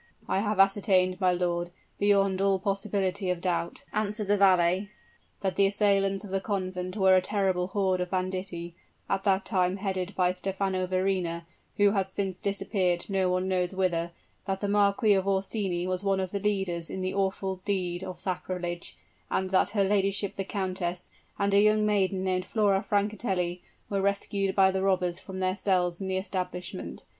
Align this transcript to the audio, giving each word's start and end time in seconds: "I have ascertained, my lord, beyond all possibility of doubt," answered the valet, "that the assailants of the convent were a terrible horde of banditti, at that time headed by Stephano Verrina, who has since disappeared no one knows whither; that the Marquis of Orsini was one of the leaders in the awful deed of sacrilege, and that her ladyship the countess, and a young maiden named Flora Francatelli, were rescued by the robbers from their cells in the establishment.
"I 0.27 0.39
have 0.39 0.59
ascertained, 0.59 1.21
my 1.21 1.31
lord, 1.31 1.69
beyond 1.99 2.41
all 2.41 2.57
possibility 2.57 3.29
of 3.29 3.39
doubt," 3.39 3.83
answered 3.93 4.29
the 4.29 4.35
valet, 4.35 4.89
"that 5.41 5.57
the 5.57 5.67
assailants 5.67 6.23
of 6.23 6.31
the 6.31 6.41
convent 6.41 6.97
were 6.97 7.15
a 7.15 7.21
terrible 7.21 7.67
horde 7.67 8.01
of 8.01 8.09
banditti, 8.09 8.73
at 9.07 9.23
that 9.25 9.45
time 9.45 9.77
headed 9.77 10.15
by 10.15 10.31
Stephano 10.31 10.87
Verrina, 10.87 11.45
who 11.77 11.91
has 11.91 12.11
since 12.11 12.39
disappeared 12.39 13.11
no 13.11 13.29
one 13.29 13.47
knows 13.47 13.75
whither; 13.75 14.09
that 14.45 14.59
the 14.59 14.67
Marquis 14.67 15.13
of 15.13 15.27
Orsini 15.27 15.85
was 15.85 16.03
one 16.03 16.19
of 16.19 16.31
the 16.31 16.39
leaders 16.39 16.89
in 16.89 17.01
the 17.01 17.13
awful 17.13 17.57
deed 17.57 18.03
of 18.03 18.19
sacrilege, 18.19 18.97
and 19.29 19.51
that 19.51 19.69
her 19.69 19.83
ladyship 19.83 20.33
the 20.33 20.43
countess, 20.43 21.11
and 21.37 21.53
a 21.53 21.61
young 21.61 21.85
maiden 21.85 22.23
named 22.23 22.45
Flora 22.45 22.81
Francatelli, 22.81 23.61
were 23.87 24.01
rescued 24.01 24.55
by 24.55 24.71
the 24.71 24.81
robbers 24.81 25.19
from 25.19 25.37
their 25.39 25.55
cells 25.55 26.01
in 26.01 26.07
the 26.07 26.17
establishment. 26.17 27.03